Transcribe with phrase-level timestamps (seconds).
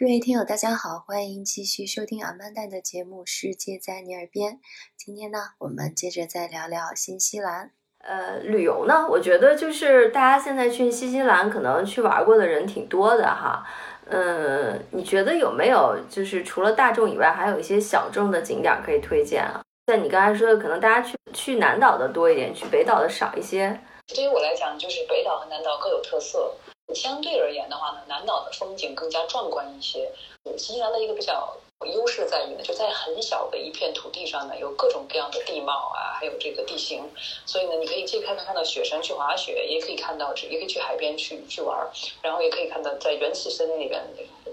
[0.00, 4.54] 各位听友，大家好，欢迎继续收听阿曼达的节目《世界在你耳边》。
[4.96, 7.72] 今天呢，我们接着再聊聊新西兰。
[7.98, 13.62] 呃，旅游呢，我觉得就是大家现在去新西兰，可能去玩过的人挺多的哈。
[14.06, 19.60] 嗯，你觉得有没有就是除了大众以外，还有一些小众的景点可以推荐啊？
[19.88, 23.78] 像你刚才说的，可能大家去去南岛的多一点，去北岛的少一些。
[24.06, 26.54] 对于我来讲，就是北岛和南岛各有特色。
[26.94, 30.10] 相对而言的话呢，南岛的风景更加壮观一些。
[30.56, 37.02] 新西兰的一个比较优势在于呢，就在很小的一片土地上呢，有各种各样的地貌啊，还有这个地形，
[37.46, 41.88] 所以呢，你可以既看看到雪山去滑雪，也可以看到，也可以去海边去去玩，
[42.22, 44.02] 然后也可以看到在原始森林里边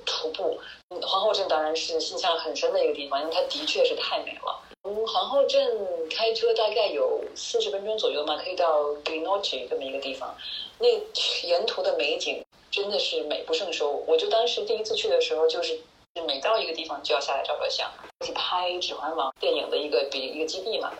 [0.05, 0.59] 徒步。
[1.01, 4.59] 皇后镇当然是印象很深的一个地方，因为它的确是太美了。
[4.87, 10.33] 从皇后镇开车大概有四十分钟左右嘛，可以到 Greenock 这么一个地方。
[10.79, 10.87] 那
[11.45, 14.01] 沿途的美景真的是美不胜收。
[14.07, 15.77] 我就当时第一次去的时候，就是
[16.25, 17.91] 每到一个地方就要下来照照相，
[18.25, 20.93] 去拍《指环王》电影的一个比一个基地嘛。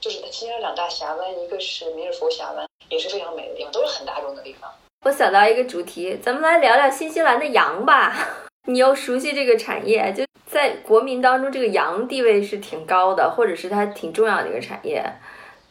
[0.00, 4.72] 就是新西兰两大峡湾，一个是米尔福峡湾，也是非常美的地方，都是很大众的地方。
[5.04, 8.43] 我想到一个主题，咱们来聊聊新西兰的羊吧。
[8.66, 15.04] 你又熟悉这个产业，就在国民当中，这个羊地位是挺高的，或者是它挺重要的一个产业。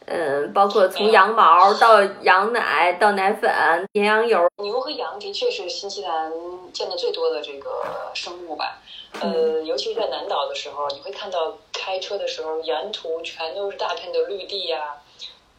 [0.06, 3.50] 嗯，包括从羊毛到羊奶到奶粉、
[3.92, 4.48] 绵羊油。
[4.62, 6.30] 牛和羊的确是新西兰
[6.74, 8.82] 见的最多的这个生物吧。
[9.20, 14.96] 呃，尤其是在南岛的时候，你会看到开车的时候，沿途全都是大片的绿地呀，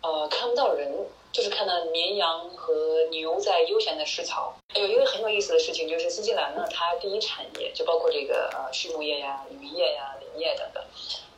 [0.02, 0.94] 呃，看不到人。
[1.36, 4.56] 就是看到绵羊和牛在悠闲的吃草。
[4.74, 10.82] 有一个很有意思的事情，就是新西兰呢，它第一产业就包括这个呃畜牧业呀、渔业呀、林业等等。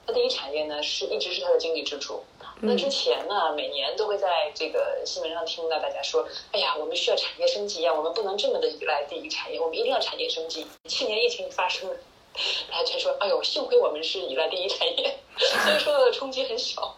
[0.06, 2.24] 它第一产业呢是一直是它的经济支柱。
[2.62, 11.90] 那之前呢，每年都会在这个新闻上听到大家说：“哎呀，我们需要产业升级呀，我们不能这么的依赖第一产业，我们一定要产业升级。”去年疫情发生，
[12.70, 16.96] 大家才说：“哎呦，幸亏我们是依赖第一产业， 所以说冲击很小。”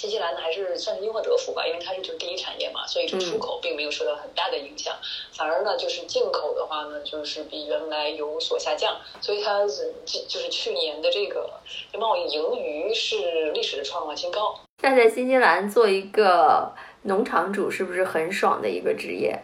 [0.00, 4.96] 新西兰呢还是算是因祸得福吧，因为它是就是第一产业嘛，所以这出口并没有受到很大的影响，
[5.30, 11.50] 反而呢就是进口的话呢就是比原来有所下降，所以它是就是去年的这个
[11.98, 14.58] 贸易盈余是历史的创新高。
[14.80, 16.72] 那在新西兰做一个
[17.02, 19.38] 农场主是不是很爽的一个职业？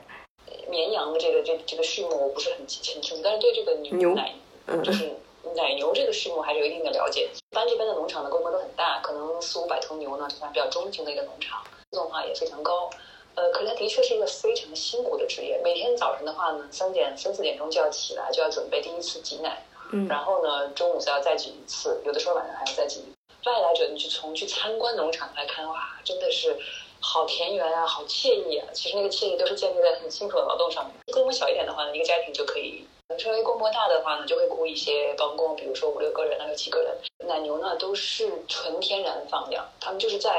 [0.70, 4.32] 绵羊的这个这这个畜牧我不是很清楚，但是对这个牛奶
[4.68, 5.10] 嗯就是。
[5.56, 7.28] 奶牛这个畜牧还是有一定的了解。
[7.50, 12.90] 一般这边的农场的规模都很大，可能四五百头牛呢，就算比较中型的一个农场，自动化也非常高。
[13.34, 15.60] 呃，可是它的确是一个非常辛苦的职业。
[15.64, 23.04] 每天早晨的话呢，三点三四点钟就要起来，就要准备第一次挤奶，嗯，然后呢，中午再要再挤一次，有的时候晚上还要再挤。
[23.44, 26.56] 外来者，你去从去参观农场来看，哇，真的是
[27.00, 28.66] 好田园啊，好惬意啊。
[28.72, 30.94] 其实那个惬意都是建立在很辛苦的劳动上面。
[31.12, 32.84] 规模小一点的话呢，一个家庭就可以。
[33.18, 36.92] 稍微规模大的话呢，就会雇一些帮工，比如说五六个人、六七个人。
[37.26, 40.30] 奶牛呢都是纯天然放养，他们就是在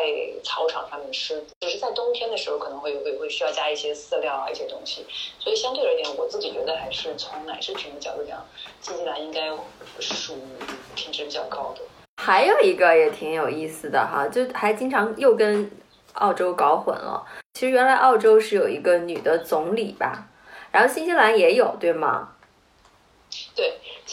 [0.44, 5.06] 草场上面吃，只是在冬天的时候可能会会会需要加一些饲料啊一些东西。
[5.39, 8.45] 所以相对而言，我自己觉得还是从奶制品的角度讲，
[8.81, 9.50] 新西兰应该
[10.00, 10.41] 属于
[10.95, 11.81] 品质比较高的。
[12.22, 15.69] 还有一个也挺有意思的哈，就还经常又跟
[16.13, 17.25] 澳洲搞混了。
[17.53, 20.27] 其实原来澳洲是有一个女的总理吧，
[20.72, 22.33] 然后新西兰也有，对吗？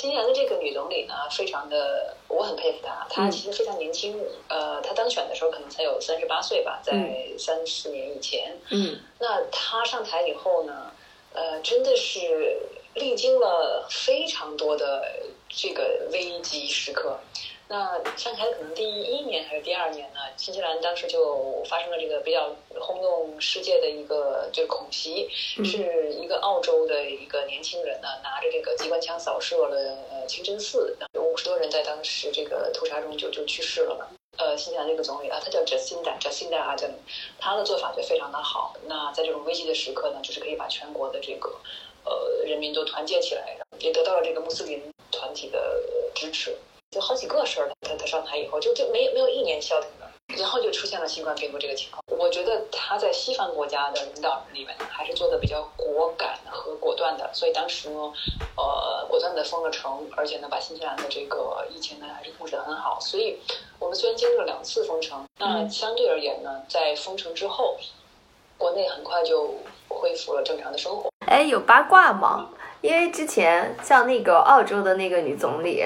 [0.04, 3.06] 对新西兰的这个女总理呢，非常的，我很佩服她。
[3.08, 6.92] 她其实非常年轻，呃，她当选的时候可能才有三十八岁吧，在
[7.38, 8.54] 三四年以前。
[8.70, 10.92] 嗯，那她上台以后呢，
[11.32, 12.58] 呃，真的是
[12.94, 15.10] 历经了非常多的
[15.48, 17.18] 这个危机时刻。
[17.66, 34.06] 那上台的可能第一年还是第二年呢，新西兰当时就发生了这个比较轰动世界的一个就是恐袭，是一个澳洲的一个年轻人呢拿着这个机关枪扫射了呃清真寺，有五十多人在当时这个屠杀中就就去世了嘛。
[34.36, 36.90] 呃，新西兰这个总理啊，他叫 Jacinda Jacinda Ardern，
[37.38, 38.74] 他的做法就非常的好。
[38.86, 41.48] 那在这种危机的时刻呢，就是可以把全国的这个
[42.04, 45.80] 呃人民都团结起来，也得到了这个穆斯林团体的
[46.14, 46.54] 支持。
[46.94, 50.08] 就好几个事儿，他他上台以后就就没没有一年消停的，
[50.40, 52.00] 然后就出现了新冠病毒这个情况。
[52.06, 58.12] 我觉得他在西方国家的领导人里面还是做的比较果敢和果断的，所以当时呢，
[58.56, 62.96] 呃，果断的封了城，而且呢，把新西兰的这个疫情呢还是控制的很好。
[63.00, 63.40] 所以
[63.80, 67.76] 我们虽然经历了两次封城，那相对而言呢，在封城之后，
[68.56, 69.52] 国内很快就
[69.88, 71.10] 恢复了正常的生活。
[71.26, 72.50] 哎，有八卦吗？
[72.84, 75.82] 因为之前像那个澳洲的那个女总理，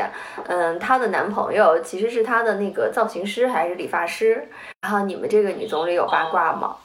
[0.48, 4.48] 嗯，她的男朋友其实是她的那个造型师还是理发师。
[4.80, 6.78] 然后你们这个女总理有八卦吗？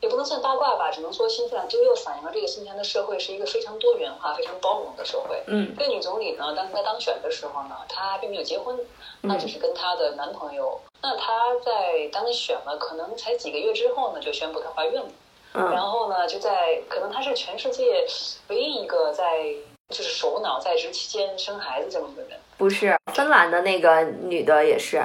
[0.00, 5.40] 也不能算八卦吧，只能说新西兰就又反映了这个新西兰的社会是一个非常多元化、非常包容的社会。
[5.46, 8.76] 嗯这个女总理呢，当时在当选的时候呢，她并没有结婚，
[9.20, 10.80] 那只是跟她的男朋友。
[11.02, 15.06] 那她在当选了可能才几个月之后呢，就宣布她怀孕了。
[15.52, 18.06] 然嗯后呢，就在可能他是全世界
[18.48, 19.44] 唯一一个在
[19.88, 22.38] 就是首脑在职期间生孩子这么一个人。
[22.58, 25.02] 不是芬兰的那个女的也是，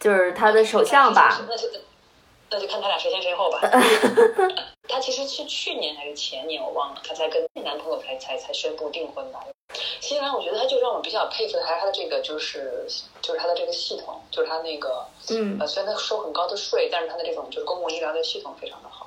[0.00, 1.40] 就是她的首相吧？
[1.48, 1.68] 那就
[2.50, 3.60] 那就看他俩谁先谁后吧。
[4.88, 9.38] 她其实是去年还是前年我忘了，她才跟男朋友才才才宣布订婚的。
[10.00, 12.84] 新西兰，我觉得他就让我比较佩服的还是他的这个，就是
[13.22, 19.06] 就是他的这个系统，就是他那个嗯呃，虽然他收很高的税，但是他的这种就是公共医疗的系统非常的好。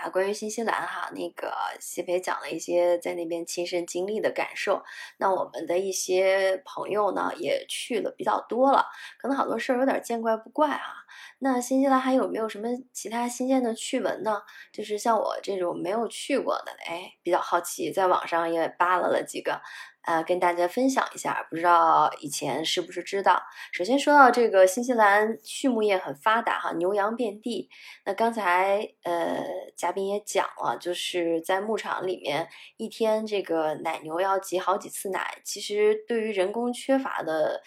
[0.00, 4.82] 啊，关于新西兰哈，那个西培讲了一些在那边亲身经历的感受。
[5.18, 8.86] 那我们的一些朋友呢，也去了比较多了，
[9.18, 11.04] 可能好多事儿有点见怪不怪啊。
[11.40, 14.40] 那新西兰还有没有什么其他新鲜的趣闻呢？
[14.72, 19.60] 就是像我这种没有去过的，哎，比较好奇，在网上也扒拉了几个，
[20.02, 21.46] 呃，跟大家分享一下。
[21.50, 23.42] 不知道以前是不是知道？
[23.72, 27.68] 首先说到这个新西兰畜牧业很发达哈，牛羊遍地。
[28.04, 29.44] 那刚才呃，
[29.76, 37.62] 嘉宾也讲了，就是在牧场里面，一天这个奶牛要挤好几次奶，其实对于人工缺乏的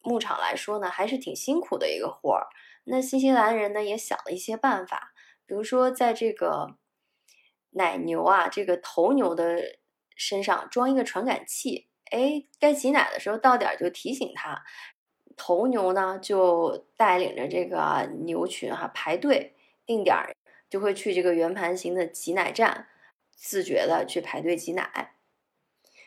[0.00, 2.46] 牧场来说呢，还是挺辛苦的一个活儿。
[2.84, 5.12] 那新西兰人呢，也想了一些办法，
[5.46, 6.76] 比如说在这个
[7.70, 9.58] 奶牛啊，这个头牛的
[10.14, 14.62] 身上装一个传感器，哎，该挤奶的时候到点儿就提醒它。
[15.36, 20.34] 头牛呢就带领着这个牛群哈、排队，定点儿
[20.70, 22.86] 就会去这个圆盘形的挤奶站，
[23.34, 25.14] 自觉的去排队挤奶。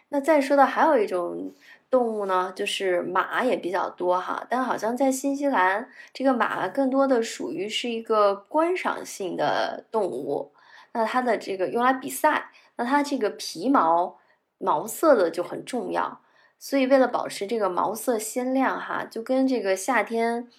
[0.09, 1.53] 那再说到还有一种
[1.89, 10.53] 动物呢，就是马也比较多哈，但好像在新西兰，这个马更多的属于是一个观赏性的动物。
[10.93, 14.17] 那它的这个用来比赛，那它这个皮毛
[14.57, 16.21] 毛色的就很重要。
[16.59, 20.49] 所以为了保持这个毛色鲜亮哈，就跟这个夏天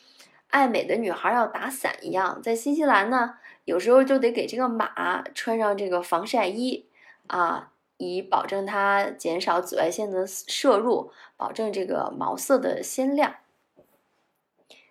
[0.51, 3.35] 爱美的女孩要打伞一样，在新西兰呢，
[3.65, 6.87] 有时候就得给这个马穿上这个防晒衣
[7.27, 13.35] 啊，以保证它减少紫外线的摄入，保证这个毛色的鲜亮。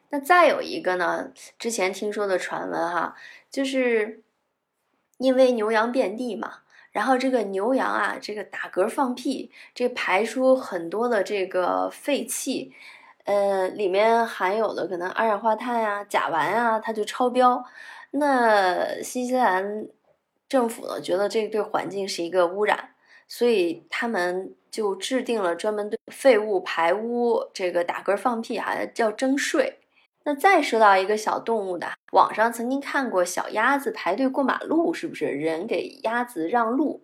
[0.09, 3.15] 那再有一个呢，之前听说的传闻哈，
[3.49, 4.23] 就是
[5.19, 6.63] 因为牛羊遍地嘛。
[6.97, 12.73] 然后这个牛羊啊，这个打嗝放屁，这排出很多的这个废气，
[13.25, 17.63] 呃，里面含有的可能二氧化碳呀、甲烷啊，它就超标。
[18.09, 19.85] 那新西兰
[20.49, 22.95] 政府呢，觉得这对环境是一个污染，
[23.27, 29.77] 所以他们就制定了专门对废物排污、这个打嗝放屁还叫征税。
[30.29, 37.01] 那再说到一个小动物的，网上曾经看过小鸭子排队过马路，是不是人给鸭子让路？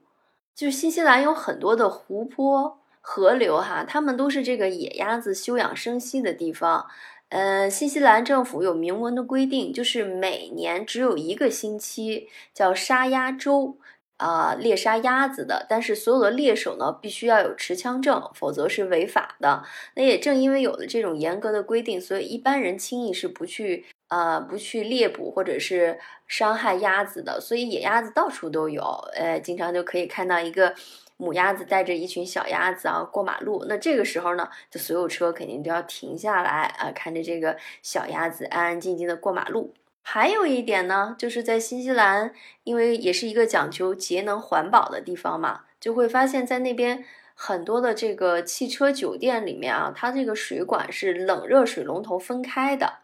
[0.53, 6.85] 就是新西兰有很多的湖泊、河流，哈，它们都是这个野鸭子休养生息的地方。
[7.29, 13.77] 呃，新西兰政府有明文的规定，就是每年只有一个星期叫杀鸭周。
[14.23, 19.61] 啊，猎杀鸭子的，但是所有的猎手呢，必须要有持枪证，否则是违法的。
[19.95, 27.41] 那也正因为有了这种严格的规定，所以一般人轻易是不去呃不去猎捕或者是伤害鸭子的。
[27.41, 28.81] 所以野鸭子到处都有，
[29.13, 30.73] 呃，经常就可以看到一个
[31.17, 33.65] 母鸭子带着一群小鸭子啊过马路。
[33.67, 39.73] 那这个时候呢，就所有车肯定都要停下来啊，看着这个小鸭子安安静静的过马路。
[40.05, 42.33] 还有一点呢，就是在新西兰，
[42.65, 52.99] 因为也是一个讲究节能环保的地方嘛，就会发现，在那边很多的这个汽车酒店里面啊，它这个水管是冷热水龙头分开的，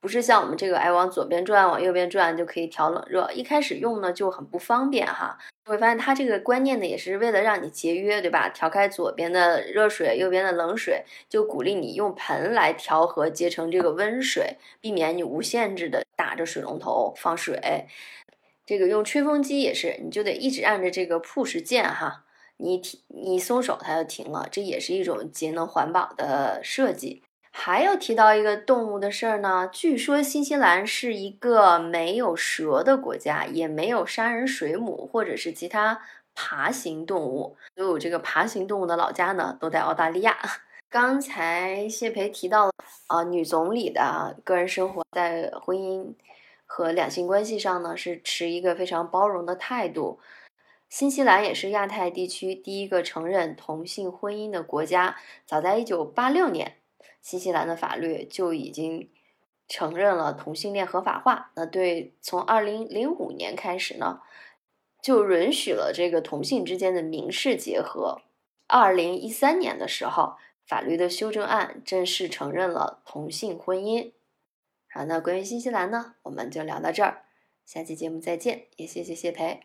[0.00, 5.38] 不是像我们这个哎往左边转往右边转就可以调冷热，一开始用呢就很不方便哈。
[5.64, 8.48] 会发现它这个观念呢，也是为了让你节约，对吧？
[8.48, 17.86] 调开左边的热水，右边的冷水，就鼓励你用盆来调和结成这个温水，避免你无限制的打着水龙头放水。
[18.64, 22.24] 这个用吹风机也是，你就得一直按着这个 push 键哈，
[22.56, 27.22] 你停你松手它就停了，这也是一种节能环保的设计。
[27.60, 36.00] 还有提到一个动物的事儿呢，据说新西兰是一个没有蛇的国家，也没有杀人水母或者是其他
[36.36, 37.56] 爬行动物。
[37.74, 40.38] 所有这个爬行动物的老家呢，都在澳大利亚。
[40.88, 42.70] 刚才谢培提到
[43.08, 46.14] 啊、女总理的个人生活在婚姻
[46.64, 50.20] 和两性关系上呢，是持一个非常包容的态度。
[50.88, 56.76] 新西兰也是亚太地区第一个承认同性婚姻的国家，早在一九八六年。
[57.28, 59.10] 新西兰的法律就已经
[59.68, 61.52] 承认了同性恋合法化。
[61.56, 64.22] 那对，从二零零五年开始呢，
[65.02, 68.22] 就允许了这个同性之间的民事结合。
[68.66, 74.12] 二零一三年的时候，法律的修正案正式承认了同性婚姻。
[74.90, 77.26] 好，那关于新西兰呢，我们就聊到这儿，
[77.66, 79.64] 下期节目再见，也谢谢谢培。